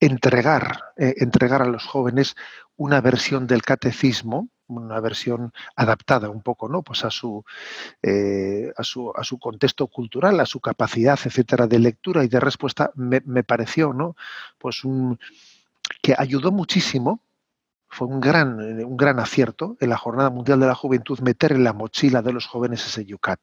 [0.00, 2.36] entregar, eh, entregar a los jóvenes
[2.76, 6.82] una versión del catecismo, una versión adaptada un poco, ¿no?
[6.82, 7.44] Pues a su,
[8.02, 12.40] eh, a su, a su contexto cultural, a su capacidad, etcétera, de lectura y de
[12.40, 14.16] respuesta, me, me pareció, ¿no?
[14.58, 15.18] Pues un
[16.02, 17.20] que ayudó muchísimo,
[17.88, 21.52] fue un gran, eh, un gran acierto en la Jornada Mundial de la Juventud meter
[21.52, 23.40] en la mochila de los jóvenes ese yucat.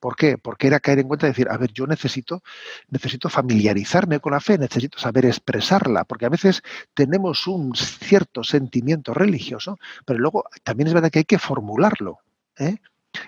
[0.00, 0.36] ¿Por qué?
[0.36, 2.42] Porque era caer en cuenta de decir, a ver, yo necesito,
[2.88, 9.14] necesito familiarizarme con la fe, necesito saber expresarla, porque a veces tenemos un cierto sentimiento
[9.14, 12.18] religioso, pero luego también es verdad que hay que formularlo.
[12.58, 12.76] ¿eh?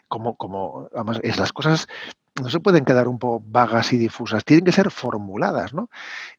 [0.09, 1.87] Como, como, además, es las cosas
[2.42, 5.88] no se pueden quedar un poco vagas y difusas, tienen que ser formuladas, ¿no?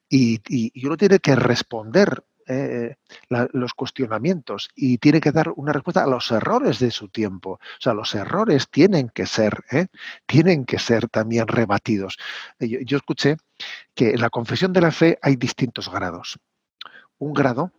[0.09, 2.95] Y, uno tiene que responder eh,
[3.27, 7.51] los cuestionamientos y tiene que dar una respuesta a los errores de su tiempo.
[7.51, 9.87] O sea, los errores tienen que ser, ¿eh?
[10.25, 12.17] tienen que ser también rebatidos.
[12.59, 13.35] Yo, yo, escuché
[13.93, 16.39] que en la confesión de la fe hay distintos grados.
[17.17, 17.73] Un grado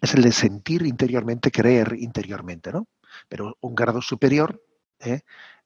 [0.00, 2.86] es el de sentir interiormente, creer interiormente, ¿no?
[3.28, 4.62] Pero un grado superior
[5.00, 5.22] ¿eh?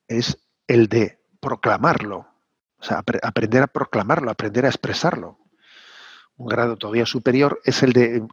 [0.06, 2.26] es el de proclamarlo,
[2.78, 5.38] o sea, aprender a proclamarlo, aprender a expresarlo.
[6.38, 8.26] Un grado todavía superior es el de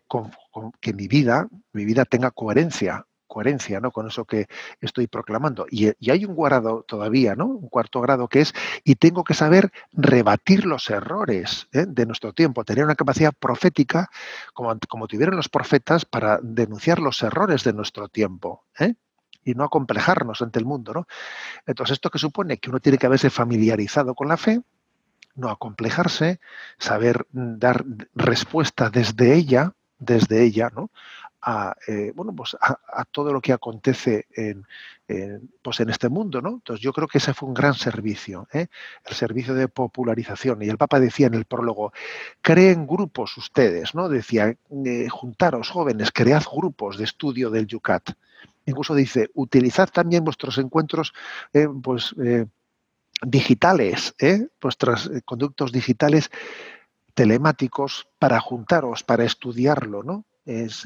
[0.79, 3.89] que mi vida, mi vida tenga coherencia, coherencia ¿no?
[3.89, 4.45] con eso que
[4.79, 5.65] estoy proclamando.
[5.71, 7.47] Y, hay un grado todavía, ¿no?
[7.47, 11.85] Un cuarto grado que es, y tengo que saber rebatir los errores ¿eh?
[11.87, 14.11] de nuestro tiempo, tener una capacidad profética
[14.53, 18.65] como, como tuvieron los profetas para denunciar los errores de nuestro tiempo.
[18.79, 18.93] ¿eh?
[19.47, 20.93] y no acomplejarnos ante el mundo.
[20.93, 21.07] ¿no?
[21.65, 22.57] Entonces, ¿esto que supone?
[22.57, 24.61] Que uno tiene que haberse familiarizado con la fe,
[25.35, 26.39] no acomplejarse,
[26.77, 30.89] saber dar respuesta desde ella, desde ella, ¿no?
[31.41, 34.65] A, eh, bueno, pues a, todo lo que acontece en,
[35.61, 36.41] pues en este mundo.
[36.41, 36.49] ¿no?
[36.53, 38.65] Entonces yo creo que ese fue un gran servicio, ¿eh?
[39.05, 40.63] el servicio de popularización.
[40.63, 41.93] Y el Papa decía en el prólogo,
[42.41, 44.09] creen grupos ustedes, ¿no?
[44.09, 48.13] decía, eh, juntaros jóvenes, cread grupos de estudio del Yucat.
[48.65, 51.13] Incluso dice, utilizad también vuestros encuentros
[51.83, 52.15] pues,
[53.21, 54.47] digitales, ¿eh?
[54.61, 56.29] vuestros conductos digitales
[57.13, 60.25] telemáticos para juntaros, para estudiarlo, ¿no?
[60.45, 60.85] Es,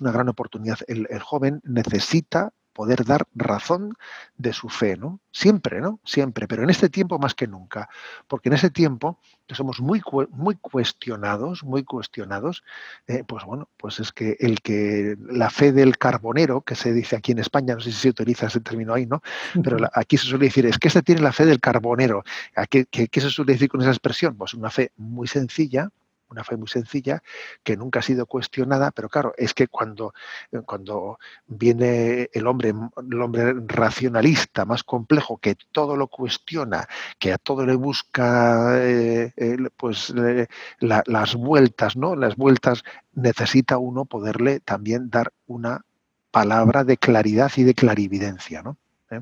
[0.00, 0.78] una gran oportunidad.
[0.86, 3.92] el, joven necesita poder dar razón
[4.38, 5.20] de su fe, ¿no?
[5.32, 6.00] Siempre, ¿no?
[6.02, 7.90] Siempre, pero en este tiempo más que nunca,
[8.26, 12.64] porque en ese tiempo que somos muy, muy cuestionados, muy cuestionados,
[13.06, 17.16] eh, pues bueno, pues es que el que la fe del carbonero, que se dice
[17.16, 19.20] aquí en España, no sé si se utiliza ese término ahí, ¿no?
[19.62, 22.24] Pero aquí se suele decir, es que este tiene la fe del carbonero.
[22.70, 24.36] ¿Qué, qué se suele decir con esa expresión?
[24.38, 25.90] Pues una fe muy sencilla,
[26.30, 27.22] una fe muy sencilla
[27.62, 30.14] que nunca ha sido cuestionada, pero claro, es que cuando,
[30.52, 36.86] eh, cuando viene el hombre, el hombre racionalista, más complejo, que todo lo cuestiona,
[37.18, 39.32] que a todo le busca eh,
[39.76, 40.12] pues
[40.80, 42.14] las vueltas, ¿no?
[42.16, 42.82] Las vueltas
[43.14, 45.84] necesita uno poderle también dar una
[46.30, 48.76] palabra de claridad y de clarividencia, ¿no?
[49.10, 49.20] ¿Eh?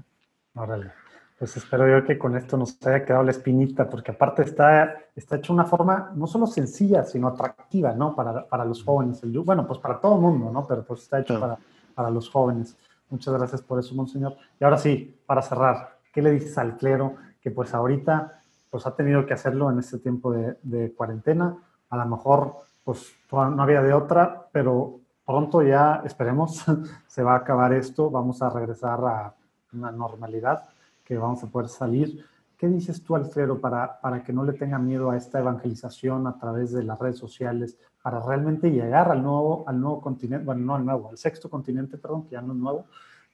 [1.39, 5.37] Pues espero yo que con esto nos haya quedado la espinita, porque aparte está, está
[5.37, 8.17] hecho una forma no solo sencilla, sino atractiva, ¿no?
[8.17, 9.23] Para, para los jóvenes.
[9.45, 10.67] bueno, pues para todo el mundo, ¿no?
[10.67, 11.57] Pero pues está hecho para,
[11.95, 12.77] para los jóvenes.
[13.09, 14.37] Muchas gracias por eso, Monseñor.
[14.59, 18.97] Y ahora sí, para cerrar, ¿qué le dices al clero que pues ahorita pues ha
[18.97, 21.57] tenido que hacerlo en este tiempo de, de cuarentena?
[21.89, 26.65] A lo mejor pues no había de otra, pero pronto ya, esperemos,
[27.07, 29.35] se va a acabar esto, vamos a regresar a
[29.73, 30.65] una normalidad
[31.09, 32.23] que vamos a poder salir.
[32.59, 36.39] ¿Qué dices tú, Alfredo, para, para que no le tenga miedo a esta evangelización a
[36.39, 40.75] través de las redes sociales, para realmente llegar al nuevo, al nuevo continente, bueno, no
[40.75, 42.85] al nuevo, al sexto continente, perdón, que ya no es nuevo?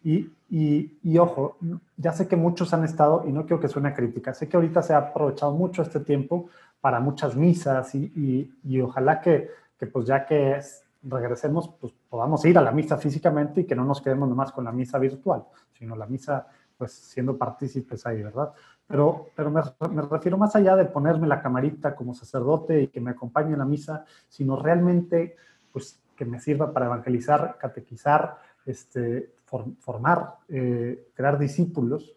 [0.05, 1.57] Y, y, y, ojo,
[1.97, 4.81] ya sé que muchos han estado, y no quiero que suene crítica, sé que ahorita
[4.81, 6.49] se ha aprovechado mucho este tiempo
[6.81, 10.61] para muchas misas y, y ojalá que, que, pues ya que
[11.03, 14.65] regresemos, pues podamos ir a la misa físicamente y que no nos quedemos nomás con
[14.65, 16.47] la misa virtual, sino la misa
[16.85, 18.53] pues siendo partícipes ahí, ¿verdad?
[18.87, 23.01] Pero, pero me, me, refiero más allá de ponerme la camarita como sacerdote y que
[23.01, 25.35] me acompañe en la misa, sino realmente
[25.73, 29.33] pues, que me sirva para evangelizar, catequizar, este,
[29.79, 32.13] formar, eh, crear discípulos.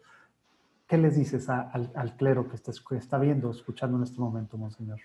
[0.86, 4.58] ¿Qué les dices al, al, clero que está, que está viendo, escuchando en este momento,
[4.58, 5.00] Monseñor?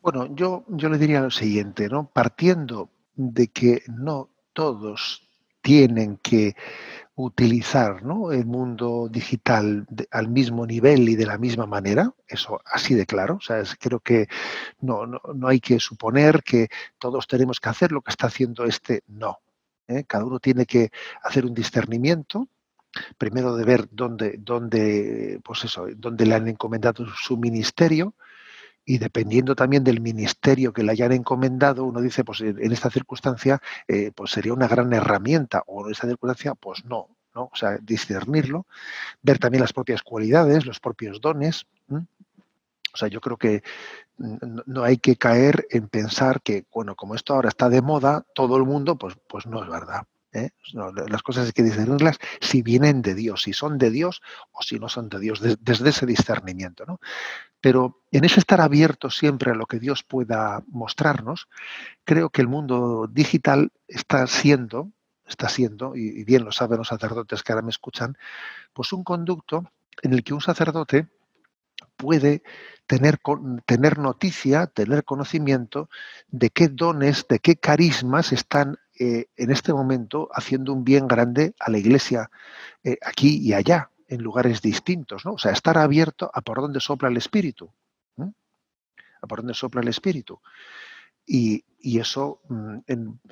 [0.00, 2.08] Bueno, yo, yo le diría lo siguiente, ¿no?
[2.12, 5.28] Partiendo de que no todos
[5.62, 6.54] tienen que
[7.18, 8.30] utilizar ¿no?
[8.30, 13.36] el mundo digital al mismo nivel y de la misma manera, eso así de claro.
[13.36, 14.28] O sea, creo que
[14.80, 18.64] no, no, no, hay que suponer que todos tenemos que hacer lo que está haciendo
[18.64, 19.40] este, no.
[19.88, 20.04] ¿eh?
[20.06, 20.90] Cada uno tiene que
[21.24, 22.46] hacer un discernimiento,
[23.18, 28.14] primero de ver dónde, dónde, pues eso, dónde le han encomendado su ministerio,
[28.88, 33.60] y dependiendo también del ministerio que le hayan encomendado, uno dice, pues en esta circunstancia,
[33.86, 37.50] eh, pues sería una gran herramienta, o en esta circunstancia, pues no, ¿no?
[37.52, 38.66] O sea, discernirlo,
[39.20, 41.66] ver también las propias cualidades, los propios dones.
[41.90, 43.62] O sea, yo creo que
[44.16, 48.56] no hay que caer en pensar que, bueno, como esto ahora está de moda, todo
[48.56, 50.06] el mundo, pues, pues no es verdad.
[50.32, 50.50] ¿Eh?
[51.08, 54.20] las cosas hay que discernirlas si vienen de Dios, si son de Dios
[54.52, 56.84] o si no son de Dios, desde ese discernimiento.
[56.86, 57.00] ¿no?
[57.60, 61.48] Pero en ese estar abierto siempre a lo que Dios pueda mostrarnos,
[62.04, 64.92] creo que el mundo digital está siendo,
[65.26, 68.16] está siendo, y bien lo saben los sacerdotes que ahora me escuchan,
[68.72, 69.70] pues un conducto
[70.02, 71.08] en el que un sacerdote
[71.96, 72.42] puede
[72.86, 73.18] tener,
[73.66, 75.90] tener noticia, tener conocimiento
[76.28, 81.54] de qué dones, de qué carismas están eh, en este momento haciendo un bien grande
[81.58, 82.30] a la iglesia
[82.82, 85.34] eh, aquí y allá, en lugares distintos, ¿no?
[85.34, 87.70] O sea, estar abierto a por dónde sopla el espíritu.
[89.20, 90.40] A por dónde sopla el espíritu.
[91.26, 91.64] Y,
[92.00, 92.78] eso, mm,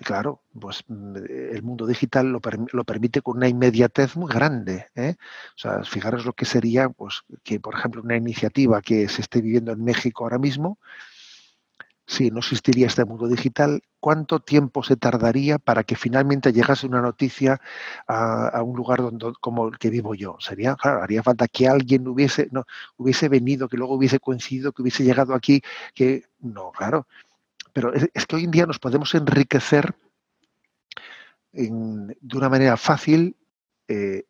[0.04, 1.16] claro, pues mm,
[1.52, 2.40] el mundo digital lo,
[2.72, 4.86] lo, permite con una inmediatez muy grande.
[4.94, 5.14] ¿eh?
[5.54, 9.40] O sea, fijaros lo que sería, pues, que por ejemplo una iniciativa que se esté
[9.40, 10.78] viviendo en México ahora mismo,
[12.06, 17.02] si no existiría este mundo digital, ¿cuánto tiempo se tardaría para que finalmente llegase una
[17.02, 17.60] noticia
[18.06, 20.36] a, un lugar donde, como el que vivo yo?
[20.38, 22.64] Sería, claro, haría falta que alguien hubiese, no,
[22.96, 25.62] hubiese venido, que luego hubiese coincidido, que hubiese llegado aquí,
[25.94, 27.08] que no, claro.
[27.72, 29.96] Pero es, que hoy en día nos podemos enriquecer
[31.52, 33.36] de una manera fácil
[33.88, 34.24] eh,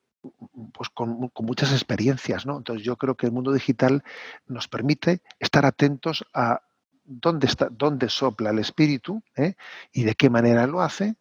[0.73, 2.57] pues con, con, muchas experiencias, ¿no?
[2.57, 4.03] Entonces yo creo que el mundo digital
[4.47, 6.63] nos permite estar atentos a
[7.07, 9.55] dónde, está, dónde sopla el espíritu ¿eh?
[9.93, 11.17] y de qué manera lo hace,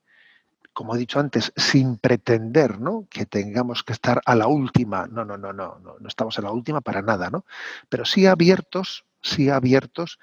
[0.73, 3.07] como he dicho antes, sin pretender ¿no?
[3.09, 5.07] que tengamos que estar a la última.
[5.07, 7.45] No, no, no, no, no, no estamos a la última para nada, ¿no?
[7.87, 10.19] Pero sí abiertos, sí abiertos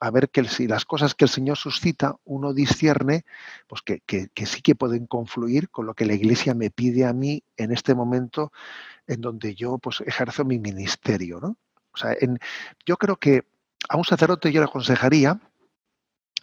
[0.00, 3.24] a, ver que si las cosas que el Señor suscita, uno discierne,
[3.68, 7.06] pues que, que, que, sí que pueden confluir con lo que la Iglesia me pide
[7.06, 8.52] a mí en este momento
[9.06, 11.56] en donde yo pues ejerzo mi ministerio, ¿no?
[11.92, 12.38] O sea, en,
[12.86, 13.44] yo creo que
[13.88, 15.40] a un sacerdote yo le aconsejaría,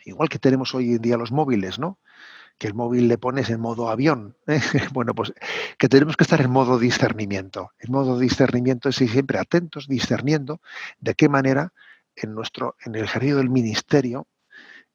[0.05, 1.99] igual que tenemos hoy en día los móviles, ¿no?
[2.57, 4.35] Que el móvil le pones en modo avión.
[4.47, 4.59] ¿eh?
[4.93, 5.33] Bueno, pues
[5.77, 7.71] que tenemos que estar en modo discernimiento.
[7.79, 10.61] En modo discernimiento es siempre atentos, discerniendo
[10.99, 11.73] de qué manera
[12.15, 14.27] en nuestro, en el ejercicio del ministerio,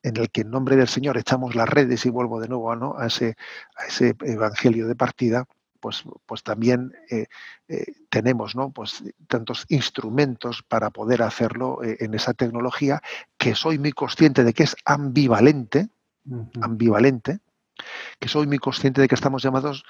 [0.03, 2.97] en el que en nombre del Señor echamos las redes y vuelvo de nuevo ¿no?
[2.99, 3.37] a, ese,
[3.77, 5.47] a ese evangelio de partida,
[5.85, 7.27] pues, pues también eh,
[7.69, 8.71] eh, tenemos ¿no?
[8.71, 13.03] pues, tantos instrumentos para poder hacerlo eh, en esa tecnología
[13.37, 15.91] que soy muy consciente de que es ambivalente,
[16.63, 17.41] ambivalente,
[18.19, 19.85] que soy muy consciente de que estamos llamados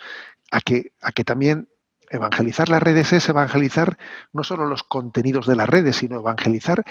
[0.51, 1.69] a que, a que también
[2.11, 3.97] evangelizar las redes es evangelizar
[4.33, 6.83] no solo los contenidos de las redes, sino evangelizar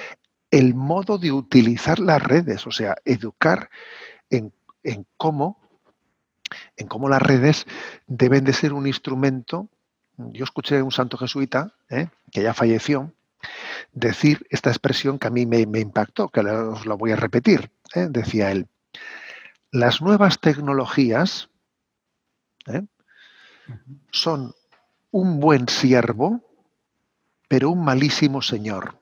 [0.50, 3.70] el modo de utilizar las redes, o sea, educar
[4.30, 5.63] en, en cómo
[6.78, 7.66] en cómo las redes
[8.08, 9.70] deben de ser un instrumento.
[10.18, 12.10] Yo escuché a un santo jesuita, ¿eh?
[12.32, 13.12] que ya falleció,
[13.92, 17.72] decir esta expresión que a mí me, impactó, que os la voy a repetir.
[17.94, 18.08] ¿eh?
[18.10, 18.68] Decía él,
[19.72, 21.50] las nuevas tecnologías
[22.68, 22.84] ¿eh?
[24.12, 24.54] son
[25.12, 26.42] un buen siervo,
[27.48, 28.96] pero un malísimo señor.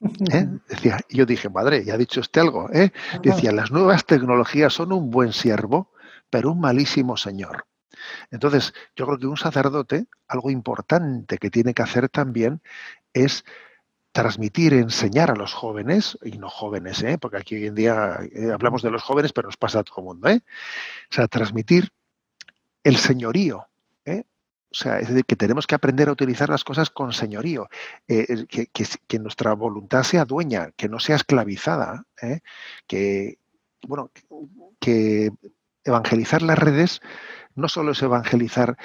[0.00, 2.68] Decía, yo dije, madre, ya ha dicho usted algo.
[3.22, 5.90] Decía, las nuevas tecnologías son un buen siervo,
[6.30, 7.66] pero un malísimo señor.
[8.30, 12.62] Entonces, yo creo que un sacerdote, algo importante que tiene que hacer también
[13.12, 13.44] es
[14.12, 17.18] transmitir, enseñar a los jóvenes, y no jóvenes, ¿eh?
[17.18, 20.00] porque aquí hoy en día eh, hablamos de los jóvenes, pero nos pasa a todo
[20.00, 20.40] el mundo, ¿eh?
[21.10, 21.90] o sea, transmitir
[22.82, 23.68] el señorío.
[24.04, 24.24] ¿eh?
[24.70, 27.68] O sea, es decir, que tenemos que aprender a utilizar las cosas con señorío,
[28.06, 28.46] que,
[29.06, 32.04] que, nuestra voluntad sea dueña, que no sea esclavizada,
[32.86, 33.38] que,
[33.82, 34.10] bueno,
[34.78, 35.30] que
[35.84, 37.00] evangelizar las redes
[37.54, 38.76] no solo es evangelizar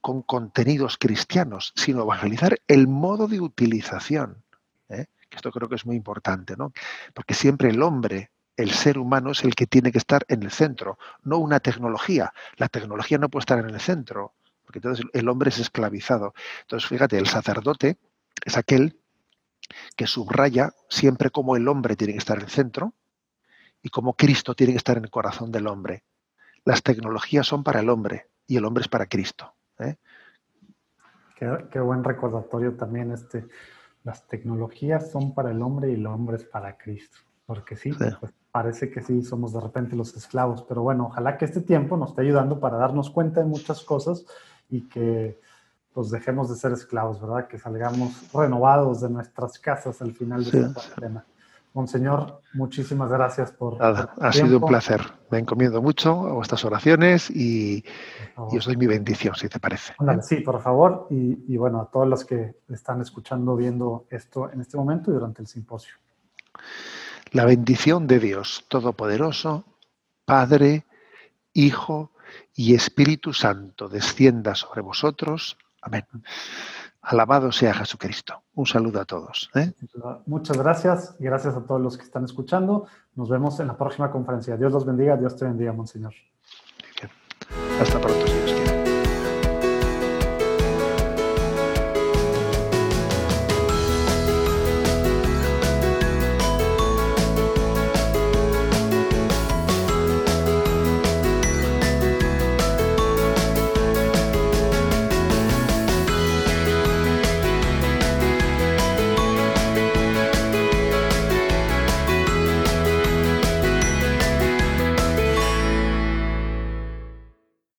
[0.00, 4.44] con contenidos cristianos, sino evangelizar el modo de utilización.
[4.88, 5.06] ¿eh?
[5.30, 6.72] Esto creo que es muy importante, ¿no?
[7.14, 10.50] Porque siempre el hombre, el ser humano es el que tiene que estar en el
[10.50, 12.32] centro, no una tecnología.
[12.56, 14.34] La tecnología no puede estar en el centro,
[14.64, 16.34] porque entonces el hombre es esclavizado.
[16.62, 17.98] Entonces, fíjate, el sacerdote
[18.44, 19.00] es aquel
[19.96, 22.94] que subraya siempre cómo el hombre tiene que estar en el centro
[23.82, 26.04] y cómo Cristo tiene que estar en el corazón del hombre.
[26.68, 29.54] Las tecnologías son para el hombre y el hombre es para Cristo.
[29.78, 29.96] ¿eh?
[31.34, 33.46] Qué, buen recordatorio también este.
[34.04, 37.16] Las tecnologías son para el hombre y el hombre es para Cristo.
[37.46, 37.90] Porque sí,
[38.20, 40.62] Pues parece que sí somos de repente los esclavos.
[40.68, 44.26] Pero bueno, ojalá que este tiempo nos esté ayudando para darnos cuenta de muchas cosas
[44.68, 45.40] y que
[45.94, 47.48] pues dejemos de ser esclavos, ¿verdad?
[47.48, 51.24] Que salgamos renovados de nuestras casas al final de esta cuarentena.
[51.74, 53.78] Monseñor, muchísimas gracias por.
[53.78, 55.00] Nada, ha sido un placer.
[55.30, 57.84] Me encomiendo mucho a vuestras oraciones y,
[58.50, 59.94] y os doy mi bendición, si te parece.
[60.22, 61.06] sí, por favor.
[61.10, 65.14] Y, y, bueno, a todos los que están escuchando, viendo esto en este momento y
[65.14, 65.94] durante el simposio.
[67.32, 69.64] La bendición de Dios Todopoderoso,
[70.24, 70.86] Padre,
[71.52, 72.10] Hijo
[72.54, 75.58] y Espíritu Santo descienda sobre vosotros.
[75.82, 76.06] Amén.
[77.08, 78.42] Alabado sea Jesucristo.
[78.54, 79.48] Un saludo a todos.
[79.54, 79.72] ¿eh?
[80.26, 82.86] Muchas gracias y gracias a todos los que están escuchando.
[83.14, 84.58] Nos vemos en la próxima conferencia.
[84.58, 86.12] Dios los bendiga, Dios te bendiga, Monseñor.
[87.80, 88.37] Hasta pronto.